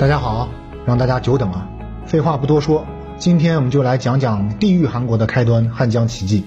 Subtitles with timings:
[0.00, 0.48] 大家好，
[0.86, 1.68] 让大家久等了。
[2.06, 2.86] 废话不多说，
[3.18, 6.46] 今天我们就来讲讲地狱韩国的开端——汉江奇迹。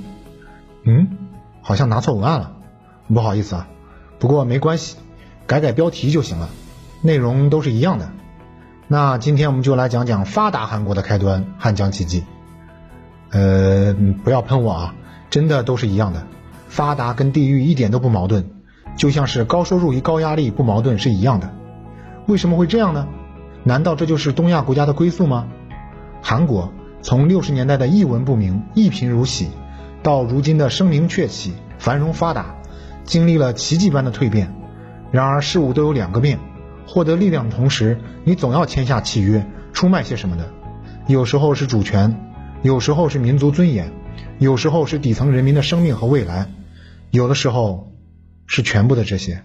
[0.86, 1.07] 嗯，
[1.62, 2.54] 好像拿错文案了，
[3.13, 3.68] 不好意思啊。
[4.18, 4.97] 不过没关系，
[5.46, 6.50] 改改标题就行了，
[7.04, 8.09] 内容都是一样的。
[8.88, 12.23] 那今天我们就来讲讲发达韩国的开端——汉江奇迹。
[13.29, 14.95] 呃，不要喷我啊，
[15.29, 16.25] 真的都是一样的。
[16.70, 18.45] 发达跟地狱一点都不矛盾，
[18.97, 21.54] 就像是高收入与高压力不矛盾是一样的。
[22.25, 23.08] 为什么会这样呢？
[23.63, 25.48] 难道这就是东亚国家的归宿吗？
[26.22, 29.49] 韩国从六十年代的一文不名、一贫如洗，
[30.02, 32.55] 到如今的声名鹊起、繁荣发达，
[33.05, 34.53] 经历了奇迹般的蜕变。
[35.12, 36.39] 然而事物都有两个面，
[36.86, 40.50] 获得力量的同时，你总要签下契约，出卖些什么的。
[41.08, 42.17] 有时候是主权，
[42.64, 43.91] 有时候是民族尊严，
[44.39, 46.50] 有时候是底层人民的生命和未来，
[47.11, 47.94] 有的时候
[48.45, 49.44] 是全部的这些。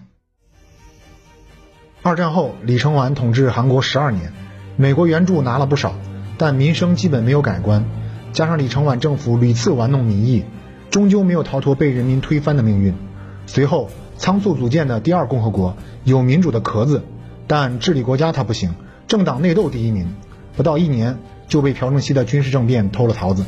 [2.01, 4.31] 二战后，李承晚统治韩国十二年，
[4.77, 5.95] 美国援助拿了不少，
[6.37, 7.83] 但民生基本没有改观。
[8.31, 10.45] 加上李承晚政府屡次玩弄民意，
[10.91, 12.93] 终究没有逃脱被人民推翻的命运。
[13.47, 15.75] 随后仓促组建的第二共和国
[16.05, 17.03] 有民主的壳子，
[17.47, 18.75] 但治理国家他不行，
[19.09, 20.15] 政党内斗第一名。
[20.55, 21.17] 不到一年
[21.49, 23.43] 就被朴正熙的军事政变偷了桃子。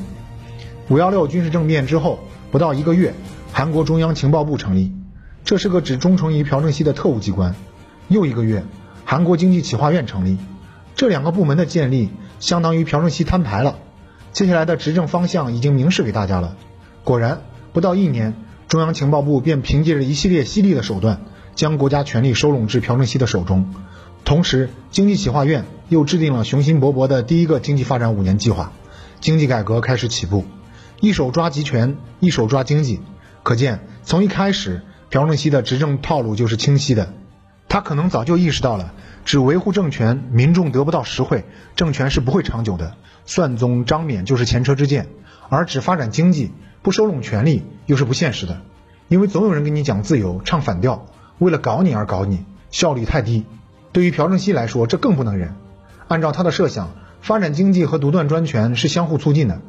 [0.89, 2.19] 五幺六军事政变之后，
[2.52, 3.13] 不到一个月，
[3.53, 4.91] 韩国中央情报部成立，
[5.45, 7.55] 这是个只忠诚于朴正熙的特务机关。
[8.12, 8.66] 又一个月，
[9.06, 10.38] 韩国经济企划院成立，
[10.95, 12.09] 这两个部门的建立
[12.42, 13.78] 相当于朴正熙摊牌了。
[14.34, 16.58] 接下来的执政方向已经明示给大家了。
[17.06, 18.34] 果然，不到一年，
[18.67, 21.22] 中央情报部便凭借着一系列犀利的手段，
[21.56, 23.73] 将国家权力收拢至朴正熙的手中。
[24.26, 28.73] 同时，经济企划院又制定了雄心勃勃的第一个经济发展五年计划，
[29.22, 30.44] 经济改革开始起步。
[31.00, 33.00] 一手抓集权，一手抓经济，
[33.42, 37.14] 可见从一开始，朴正熙的执政套路就是清晰的。
[37.72, 38.91] 他可能早就意识到了，
[39.23, 41.45] 只维护政权，民众得不到实惠，
[41.77, 42.97] 政权是不会长久的。
[43.25, 45.08] 算宗张冕就是前车之鉴，
[45.47, 46.52] 而只发展经济，
[46.82, 48.61] 不收拢权力，又是不现实的。
[49.08, 51.05] 因为总有人跟你讲自由，唱反调，
[51.37, 53.45] 为了搞你而搞你，效率太低。
[53.93, 55.55] 对于朴正熙来说，这更不能忍。
[56.09, 59.61] 按照他的设想，发展经济和独断专权是相互促进的。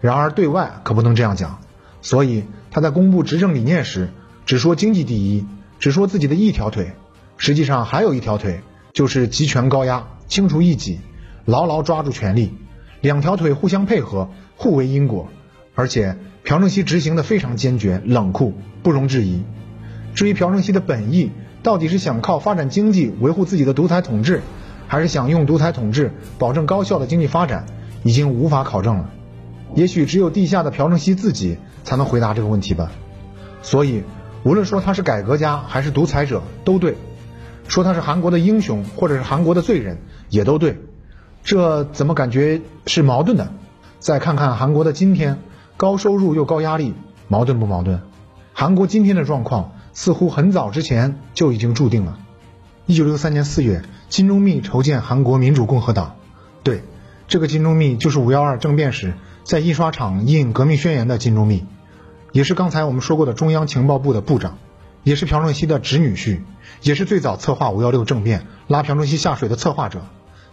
[0.00, 1.60] 然而对外可不能这样讲，
[2.02, 4.10] 所以他在公布执政理念时，
[4.44, 5.46] 只说经济第一，
[5.78, 6.96] 只说自己的一条腿。
[7.36, 8.60] 实际上还有一条腿，
[8.92, 11.00] 就是集权高压，清除异己，
[11.44, 12.52] 牢牢抓住权力，
[13.00, 15.28] 两条腿互相配合，互为因果。
[15.74, 19.42] 而且朴正熙执行的非常坚决冷酷，不容置疑。
[20.14, 24.42] 至于朴正熙的本意，到底是想靠发展经济维护自己的独裁统治，
[24.86, 27.66] 还是想用独裁统治保证高效的经济发展，
[28.04, 29.10] 已经无法考证了。
[29.74, 32.92] 也许只有地下的朴正熙自己才能回答这个问题吧。
[33.60, 34.04] 所以，
[34.44, 36.96] 无论说他是改革家还是独裁者，都对。
[37.68, 39.98] 说他是韩国的英雄，或者是韩国的罪人，
[40.28, 40.78] 也都对。
[41.42, 43.52] 这怎么感觉是矛盾的？
[43.98, 45.38] 再看看韩国的今天，
[45.76, 46.94] 高收入又高压力，
[47.28, 48.00] 矛盾不矛盾？
[48.52, 52.18] 韩国今天的状况似乎很早之前就已经注定了。
[52.86, 56.16] 一九六三年四月，金钟密筹建韩国民主共和党。
[56.62, 56.82] 对，
[57.28, 61.64] 这个金钟密就是五幺二政变时在印刷厂印革命宣言的金钟密，
[62.32, 64.58] 也是刚才我们说过的中央情报部的部长。
[65.04, 66.40] 也是朴正熙的侄女婿，
[66.82, 70.00] 也是最早策划五幺六政变、拉朴正熙下水的策划者。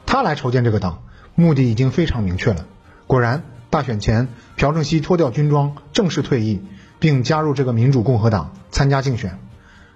[0.05, 1.03] 他来筹建这个党，
[1.35, 2.65] 目的已经非常明确了。
[3.07, 6.61] 果然，大选前，朴正熙脱掉军装，正式退役，
[6.99, 9.39] 并加入这个民主共和党参加竞选。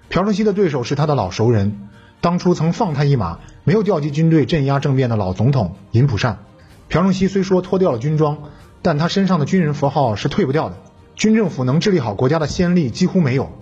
[0.08, 1.88] 朴正熙的对手是他的老熟人，
[2.22, 6.38] 当初曾放他一马，没有调集军队镇压政变的老总统尹普善。
[6.88, 8.38] 朴正熙虽说脱掉了军装，
[8.80, 10.76] 但他身上的军人符号是退不掉的。
[11.14, 13.52] 军政府能治理好国家的先例几乎没有。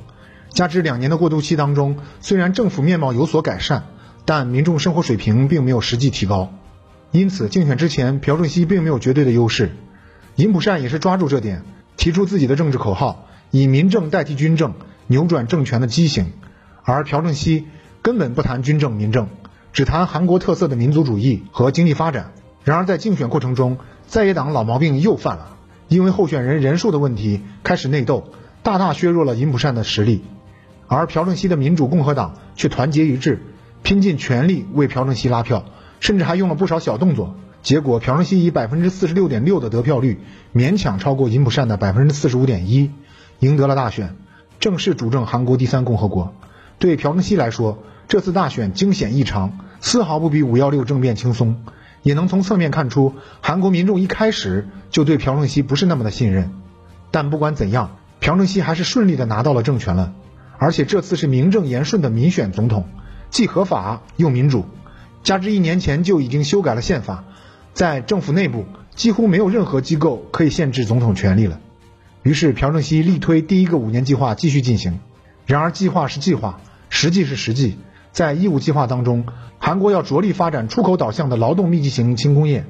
[0.54, 3.86] 加之两年的过渡期当中，虽然政府面貌有所改善，
[4.24, 6.52] 但民众生活水平并没有实际提高。
[7.10, 9.72] 因此，竞选之前，朴正熙并没有绝对的优势。
[10.36, 11.64] 尹普善也是抓住这点，
[11.96, 14.74] 提出自己的政治口号，以民政代替军政，
[15.08, 16.32] 扭转政权的畸形。
[16.84, 17.66] 而朴正熙
[18.02, 19.26] 根本不谈军政民政，
[19.72, 22.30] 只谈韩国特色的民族主义和经济发展。
[22.62, 25.56] 然而，在竞选过程中，在野党老毛病又犯了，
[25.88, 28.28] 因为候选人人数的问题开始内斗，
[28.62, 30.22] 大大削弱了尹普善的实力。
[30.94, 33.42] 而朴正熙的民主共和党却团结一致，
[33.82, 35.64] 拼尽全力为朴正熙拉票，
[36.00, 37.34] 甚至还用了不少小动作。
[37.62, 40.20] 结果，朴正熙以百分之四十六点六的得票率，
[40.54, 42.90] 勉强超过尹普善的百分之四十五点一，
[43.38, 44.16] 赢得了大选，
[44.60, 46.34] 正式主政韩国第三共和国。
[46.78, 51.64] 对朴正熙来说，这次大选惊险异常，丝毫不比五幺六政变轻松，
[52.02, 56.52] 也能从侧面看出韩国民众一开始就对朴正熙不是那么的信任。
[57.10, 60.12] 但不管怎样，朴正熙还是顺利的拿到了政权了。
[60.64, 62.88] 而且这次是名正言顺的民选总统，
[63.28, 64.64] 既合法又民主。
[65.22, 67.24] 加之一年前就已经修改了宪法，
[67.74, 68.64] 在政府内部
[68.94, 71.60] 几乎没有任何机构可以限制总统权力了。
[72.22, 75.00] 于是朴正熙力推第一个五年计划继续进行。
[75.44, 77.76] 然而计划是计划，实际是实际。
[78.12, 79.26] 在一五计划当中，
[79.58, 82.64] 韩国要着力发展出口导向的劳动密集型轻工业，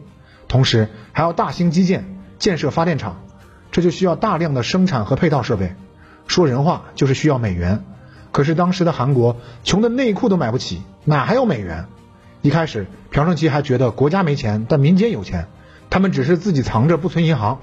[0.49, 3.23] 同时还要大兴基建，建设发电厂，
[3.71, 5.77] 这就需要大量的生产和配套设备。
[6.27, 7.85] 说人话就是需要美元。
[8.33, 11.87] 可是当时的韩国穷的内裤都买不起，哪还有美元？
[12.43, 15.47] 一开始朴正熙还觉得国家没钱，但民间有钱，
[15.89, 17.61] 他们只是自己藏着不存银行，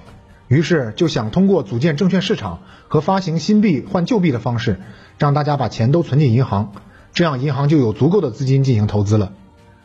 [0.48, 4.80] 于是就想通过组建证券市场和发行新币换旧币的方式，
[5.18, 6.72] 让大家把钱都存进银行，
[7.14, 9.34] 这样银行就有足够的资金进行投资了。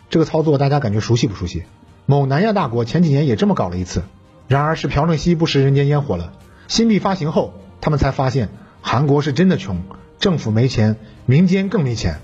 [0.09, 1.65] 这个操作大家感觉熟悉不熟悉？
[2.07, 4.05] 某南亚大国前几年也这么搞了一次，
[4.47, 6.33] 然而是朴正熙不食人间烟火了。
[6.69, 8.49] 新币发行后，他们才发现
[8.89, 9.83] 韩国是真的穷。
[10.21, 10.95] 政府没钱，
[11.27, 12.21] 民间更没钱。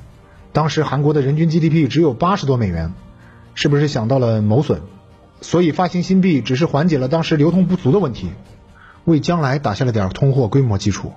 [0.53, 2.95] 当时韩国的人均 GDP 只有八十多美元，
[3.55, 4.79] 是不是想到了谋损？
[5.41, 8.31] 所以发行新币只是缓解了当时流通不足的问题，
[9.05, 11.15] 为将来打下了点通货规模基础。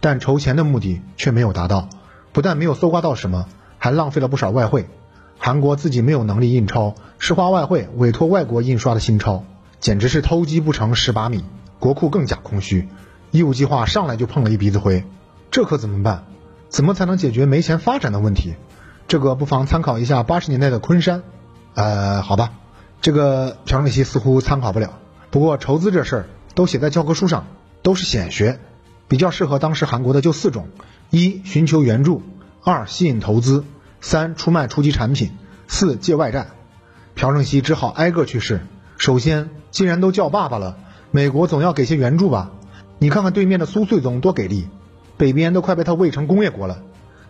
[0.00, 1.90] 但筹钱的目的却没有达到，
[2.32, 4.88] 不但没有搜刮到什么，还浪费了不少外汇。
[5.36, 9.44] 韩国自己没有能力印钞，是花外汇委托外国印刷的新钞，
[9.78, 11.44] 简直是偷鸡不成蚀把米，
[11.78, 12.88] 国库更加空虚。
[13.30, 15.04] 一五计划上来就碰了一鼻子灰。
[15.50, 16.24] 这可怎么办？
[16.68, 18.54] 怎么才能解决没钱发展的问题？
[19.08, 21.22] 这个不妨参考一下八十年代的昆山。
[21.74, 22.52] 呃，好吧，
[23.00, 24.98] 这个朴正熙似乎参考不了。
[25.30, 27.46] 不过筹资这事儿都写在教科书上，
[27.82, 28.58] 都是显学，
[29.08, 30.68] 比较适合当时韩国的就四种：
[31.10, 32.22] 一、寻求援助；
[32.64, 33.62] 二、吸引投资；
[34.00, 35.28] 三、出卖初级产品；
[35.68, 36.48] 四、借外债。
[37.14, 38.60] 朴正熙只好挨个去试。
[38.98, 40.78] 首先，既然都叫爸爸了，
[41.10, 42.50] 美国总要给些援助吧？
[42.98, 44.68] 你看看对面的苏穗总多给力。
[45.18, 46.82] 北边都快被他喂成工业国了，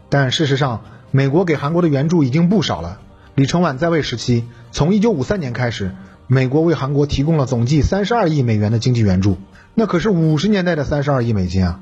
[0.08, 0.82] 但事实上，
[1.12, 2.98] 美国给韩国的援助已经不少了。
[3.36, 5.94] 李承晚在位时期，从1953年开始，
[6.26, 9.36] 美国为韩国提供了总计32亿美元的经济援助，
[9.72, 11.80] 那可是50年代的32亿美金啊！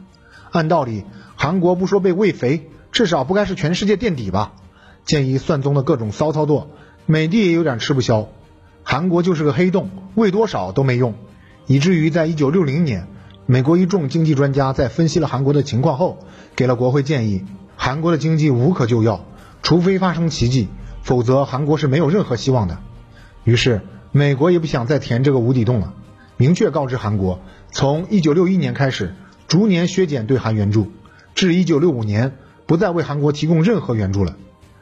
[0.53, 1.05] 按道理，
[1.37, 4.53] 韩国不说被喂肥，至少不该是全世界垫底吧？
[5.07, 6.69] 鉴于算宗的各种骚操作，
[7.07, 8.29] 美帝也有点吃不消。
[8.83, 11.15] 韩国就是个黑洞，喂多少都没用，
[11.67, 13.07] 以至于在1960年。
[13.47, 16.19] 美国一众经济专家在分析了韩国的情况后，
[16.57, 17.45] 给了国会建议：
[17.77, 19.27] 韩国的经济无可救药，
[19.63, 20.69] 除非发生奇迹，
[21.03, 22.79] 否则韩国是没有任何希望的。
[23.45, 23.83] 于是，
[24.13, 25.93] 美国也不想再填这个无底洞了，
[26.39, 29.15] 明确告知韩国，从1961年开始，
[29.47, 30.91] 逐年削减对韩援助，
[31.35, 34.37] 至1965年不再为韩国提供任何援助了，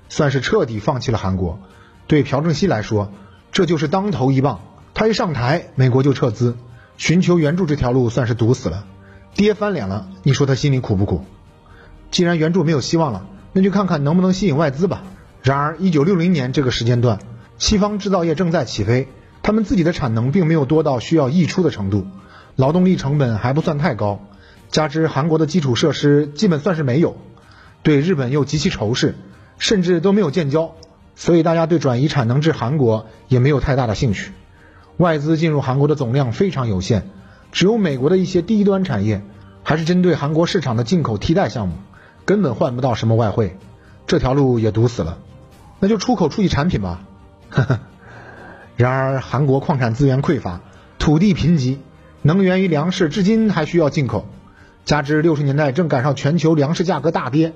[0.09, 1.59] 算是彻底放弃了韩国。
[2.07, 3.11] 对朴正熙来说，
[3.51, 4.61] 这就是当头一棒，
[4.95, 6.57] 他一上台，美国就撤资。
[7.03, 8.87] 寻求援助这条路算是堵死了，
[9.35, 11.25] 爹翻脸了，你说他心里苦不苦？
[12.13, 15.03] 既然援助没有希望了，那就看看能不能吸引外资吧。
[15.43, 17.19] 然而，一九六零年这个时间段，
[17.59, 19.09] 西方制造业正在起飞，
[19.43, 22.07] 他们自己的产能并没有多到需要溢出的程度，
[22.55, 24.21] 劳动力成本还不算太高，
[24.71, 27.17] 加之韩国的基础设施基本算是没有，
[27.83, 29.17] 对日本又极其仇视，
[29.59, 30.77] 甚至都没有建交，
[31.17, 34.31] 所以大家对转移产能至韩国也没有太大的兴趣。
[35.03, 37.11] 外资进入韩国的总量非常有限，
[37.51, 39.21] 只有美国的一些低端产业，
[39.65, 41.75] 还是针对韩国市场的进口替代项目，
[42.25, 43.59] 根本换不到什么外汇，
[44.07, 45.19] 这条路也堵死了。
[45.81, 47.01] 那就出口初级产品吧。
[47.51, 47.81] 呵呵。
[48.77, 50.61] 然而韩国矿产资源匮乏，
[51.01, 51.79] 土地贫瘠，
[52.23, 54.27] 能源与粮食至今还需要进口，
[54.85, 57.53] 加之六十年代正赶上全球粮食价格大跌，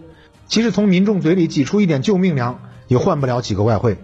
[0.47, 3.99] 即使从民众嘴里挤出一点救命粮，也换不了几个外汇，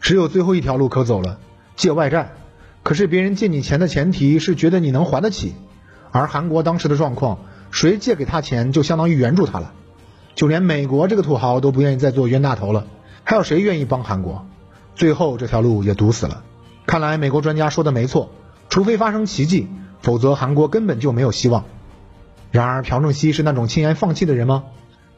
[0.00, 1.38] 只有最后一条路可走了，
[1.76, 2.32] 借外债。
[2.82, 5.54] 可是别人借你钱的前提是觉得你能还得起，
[6.10, 7.38] 而韩国当时的状况，
[7.70, 9.72] 谁借给他钱就相当于援助他了，
[10.34, 12.86] 就连美国这个土豪都不愿意再做冤大头了，
[13.22, 14.44] 还有谁愿意帮韩国？
[14.96, 16.42] 最后这条路也堵死了。
[16.84, 18.30] 看来美国专家说的没错，
[18.68, 19.68] 除非发生奇迹，
[20.00, 21.64] 否则韩国根本就没有希望。
[22.50, 24.64] 然而朴正熙是那种轻言放弃的人吗？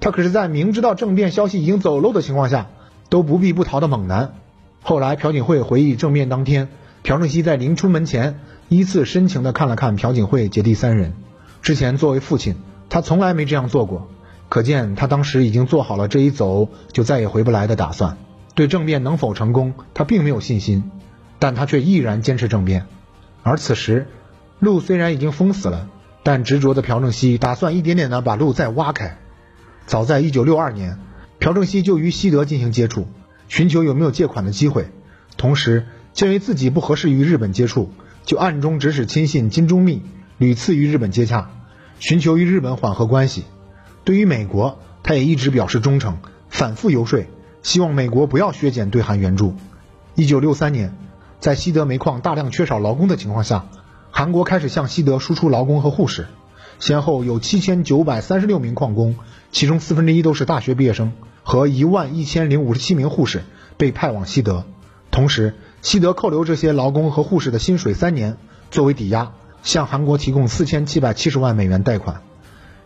[0.00, 2.66] 他可是在明知道政变消息已经走漏的情况下，
[3.09, 4.35] 都不避不逃的猛男。
[4.83, 6.68] 后来朴槿惠回忆政变当天。
[7.04, 11.12] 朴正熙在临出门前，依次深情地看了看朴槿惠姐弟三人。
[11.61, 12.56] 之前作为父亲，
[12.88, 14.08] 他从来没这样做过，
[14.49, 18.16] 可见他当时已经做好了这一走就再也回不来的打算。
[18.54, 20.90] 对政变能否成功，他并没有信心，
[21.38, 22.87] 但他却毅然坚持政变。
[23.42, 24.06] 而此时，
[24.58, 25.90] 路虽然已经封死了，
[26.23, 29.18] 但执着的朴正熙打算一点点地把路再挖开。
[29.84, 30.99] 早在1962年，
[31.38, 33.08] 朴正熙就与西德进行接触，
[33.49, 34.88] 寻求有没有借款的机会，
[35.37, 35.84] 同时。
[36.14, 37.90] 鉴于自己不合适与日本接触，
[38.25, 40.00] 就暗中指使亲信金钟密
[40.38, 41.50] 屡次与日本接洽，
[41.99, 43.42] 寻求与日本缓和关系。
[44.04, 46.18] 对于美国，他也一直表示忠诚，
[46.49, 47.26] 反复游说，
[47.62, 49.56] 希望美国不要削减对韩援助，
[50.14, 50.97] 一九六三年，
[51.40, 53.66] 在西德煤矿大量缺少劳工的情况下，
[54.12, 56.28] 韩国开始向西德输出劳工和护士，
[56.78, 59.16] 先后有七千九百三十六名矿工，
[59.50, 63.42] 其中四分之一都是大学毕业生，和一万一千零五十七名护士
[63.76, 64.64] 被派往西德。
[65.11, 68.38] 同时，西德扣留这些劳工和护士的薪水三年，
[68.70, 72.22] 作为抵押，向韩国提供四千七百七十万美元贷款。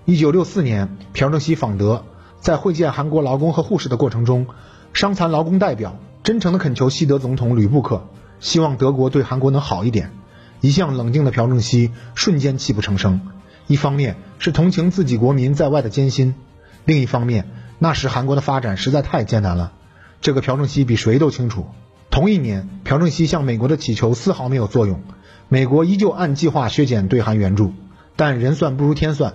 [0.04, 2.04] 一九六四年，朴正熙访德，
[2.40, 4.48] 在会见韩国劳工和护士的过程中，
[4.92, 5.96] 伤残劳工代表。
[6.24, 8.08] 真诚地恳求西德总统吕布克，
[8.40, 10.10] 希望德国对韩国能好一点。
[10.60, 13.20] 一向冷静的朴正熙瞬间泣不成声。
[13.68, 16.34] 一方面是同情自己国民在外的艰辛，
[16.84, 19.72] 另一方面那时韩国的发展实在太艰难了。
[20.20, 21.68] 这个朴正熙比谁都清楚。
[22.10, 25.02] 同一年，朴正熙向美国的乞求丝毫没有作用，
[25.48, 27.72] 美国依旧按计划削减对韩援助。
[28.16, 29.34] 但人算不如天算，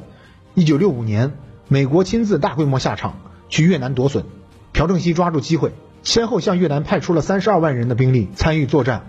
[0.55, 1.33] 一九六五年，
[1.67, 4.25] 美国亲自大规模下场去越南夺笋，
[4.73, 5.71] 朴正熙抓住机会。
[6.01, 9.05] 先后向越南派出了三十二万人的兵力参与作战。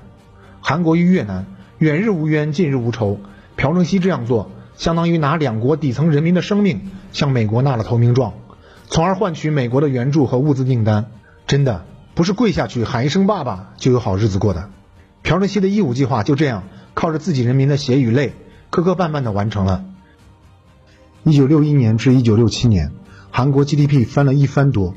[0.60, 1.46] 韩国与越南
[1.78, 3.18] 远日无冤，近日无仇。
[3.56, 8.34] 朴正熙这样做，相当于拿两国底层人民的生命向美国纳了投名状，
[8.86, 11.06] 从而换取美国的援助和物资订单。
[11.48, 14.70] 真的不是跪下去喊一声“爸爸”就有好日子过的。
[15.22, 18.34] 朴正熙的义务计划就这样靠着自己人民的血与泪，
[18.70, 19.84] 磕磕绊绊地完成了。
[21.22, 22.92] 一九六一年至一九六七年，
[23.30, 24.94] 韩国 GDP 翻了一番多。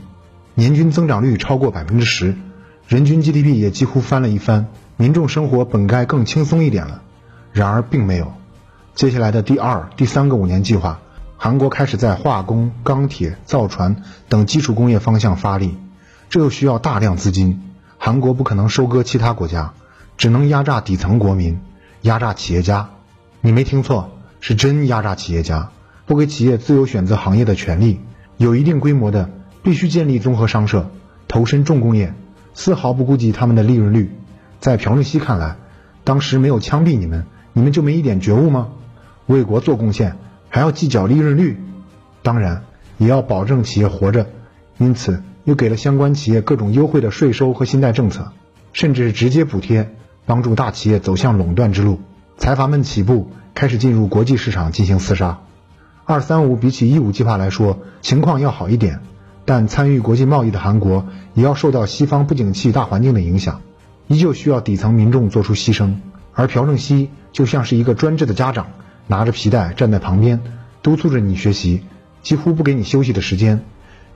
[0.53, 2.35] 年均增长率超过百分之十，
[2.87, 7.03] 人均 GDP 也几乎翻了一番，民众生活本该更轻松一点了，
[7.51, 8.33] 然而并没有。
[8.95, 10.99] 接下来的第二、第三个五年计划，
[11.37, 15.77] 韩国开始在化工、钢铁、造船等基础工业方向发力，
[16.29, 17.61] 这又需要大量资金，
[17.97, 19.73] 韩国不可能收割其他国家，
[20.17, 21.59] 只能压榨底层国民，
[22.01, 22.89] 压榨企业家。
[23.41, 25.71] 你没听错，是真压榨企业家，
[26.05, 27.99] 不给企业自由选择行业的权利，
[28.37, 29.29] 有一定规模的。
[29.63, 30.89] 必须建立综合商社，
[31.27, 32.13] 投身重工业，
[32.53, 34.15] 丝毫不顾及他们的利润率。
[34.61, 35.57] 在朴正熙看来，
[36.05, 38.69] 当时没有枪毙你们，你们就没一点觉悟吗？
[39.25, 40.15] 为国做贡献
[40.47, 41.59] 还要计较利润率？
[42.21, 42.63] 当然
[42.97, 44.27] 也要保证企业活着，
[44.77, 48.33] 因此又给了相关企业各种优惠的税收和信贷政策，
[48.73, 52.01] 甚至直接补贴，帮助大企业走向垄断之路。
[52.37, 55.39] 财阀们起步开始进入国际市场进行厮杀。
[56.03, 58.99] 二三五比起一五计划来说，情况要好一点。
[59.45, 63.61] 但参与国际贸易的韩国也要受到西方不景气大环境的影响，
[64.07, 65.95] 依旧需要底层民众做出牺牲。
[66.33, 68.67] 而朴正熙就像是一个专制的家长，
[69.07, 70.41] 拿着皮带站在旁边，
[70.81, 71.83] 督促着你学习，
[72.21, 73.63] 几乎不给你休息的时间。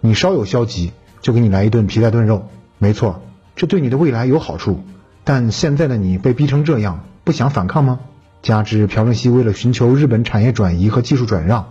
[0.04, 2.48] 你稍有消极，就给你来一顿皮带炖肉。
[2.78, 3.22] 没错，
[3.56, 4.84] 这对你的未来有好处。
[5.24, 8.00] 但现在的你被逼成这样，不想反抗吗？
[8.42, 11.68] 加之朴正熙为了寻求日本产业转移和技术转让，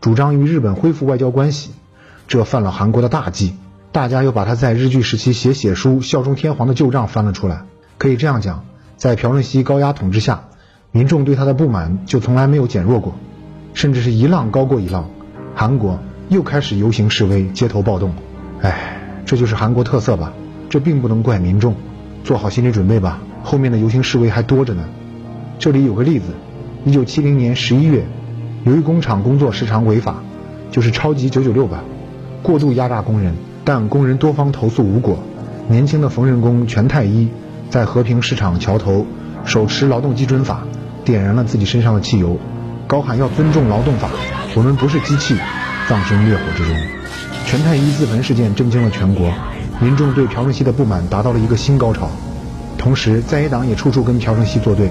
[0.00, 1.70] 主张与日本恢复外交关系。
[2.26, 3.54] 这犯了韩国的大忌，
[3.92, 7.62] 大家又把他在日据时期写血书效忠天皇的旧账翻了出来。
[7.98, 8.64] 可以这样讲，
[8.96, 10.48] 在朴正熙高压统治下，
[10.90, 13.14] 民众对他的不满就从来没有减弱过，
[13.74, 15.08] 甚至是一浪高过一浪。
[15.54, 18.12] 韩国又开始游行示威、街头暴动。
[18.62, 20.32] 哎，这就是韩国特色吧？
[20.68, 21.74] 这并不能怪民众，
[22.24, 24.84] 做好心理准备吧，后面的游行示威还多着呢。
[25.58, 26.34] 这里有个例子：
[26.84, 28.04] 一九七零年十一月，
[28.64, 30.16] 由于工厂工作时常违法，
[30.70, 31.82] 就是超级九九六吧。
[32.42, 33.34] 过度压榨工人，
[33.64, 35.18] 但工人多方投诉无果。
[35.68, 37.28] 年轻的缝纫工全太一
[37.70, 39.06] 在和平市场桥头
[39.44, 40.62] 手持劳动基准法，
[41.04, 42.38] 点燃了自己身上的汽油，
[42.86, 44.08] 高喊要尊重劳动法，
[44.54, 45.36] 我们不是机器，
[45.88, 46.76] 葬身烈火之中。
[47.46, 49.32] 全太一自焚事件震惊了全国，
[49.80, 52.10] 民众对朴正熙的不满达到了一个新高潮。
[52.76, 54.90] 同时，在野党也处处跟朴正熙作对，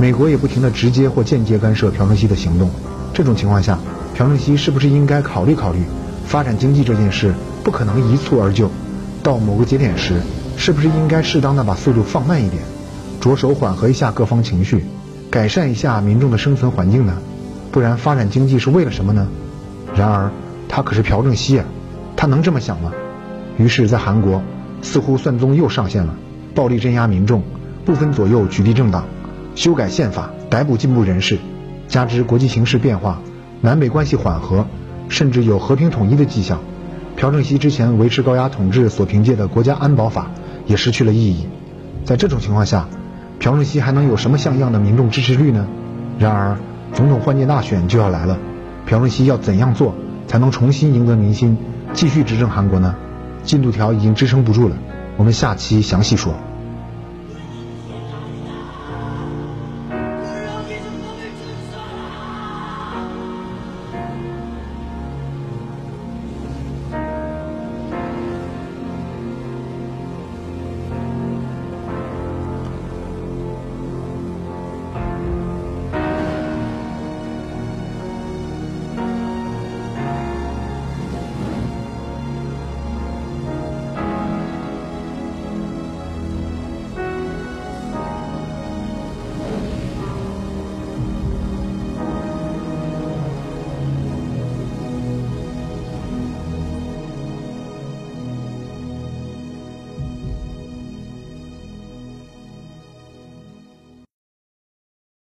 [0.00, 2.68] 美国也不停地直接或间接干涉朴正熙的行动。
[3.14, 3.78] 这种情况下，
[4.16, 5.78] 朴正熙是不是应该考虑考虑？
[6.26, 7.32] 发展经济这件事
[7.62, 8.68] 不可能一蹴而就，
[9.22, 10.20] 到某个节点时，
[10.56, 12.62] 是不是应该适当的把速度放慢一点，
[13.20, 14.84] 着手缓和一下各方情绪，
[15.30, 17.14] 改善一下民众的生存环境呢？
[17.70, 19.28] 不然发展经济是为了什么呢？
[19.94, 20.30] 然而
[20.68, 21.64] 他可是朴正熙啊，
[22.16, 22.92] 他能这么想吗？
[23.58, 24.42] 于是，在韩国，
[24.80, 26.14] 似乎算宗又上线了，
[26.54, 27.42] 暴力镇压民众，
[27.84, 29.04] 不分左右取缔政党，
[29.54, 31.38] 修改宪法，逮捕进步人士，
[31.88, 33.20] 加之国际形势变化，
[33.60, 34.66] 南北关系缓和。
[35.08, 36.60] 甚至有和平统一的迹象，
[37.16, 40.30] 朴正熙之前维持高压统治所凭借的国家安保法
[40.64, 41.46] 也失去了意义。
[42.06, 42.88] 在这种情况下，
[43.38, 45.66] 朴正熙还能有什么像样的民众支持率呢？
[46.18, 46.56] 然而，
[46.94, 48.38] 总统换届大选就要来了，
[48.86, 49.94] 朴正熙要怎样做
[50.26, 51.56] 才能重新赢得民心，
[51.92, 52.94] 继续执政韩国呢？
[53.44, 54.76] 进度条已经支撑不住了，
[55.16, 56.34] 我们下期详细说。